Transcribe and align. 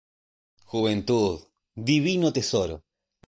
Juventud, 0.71 1.45
divino 1.75 2.31
tesoro 2.31 2.81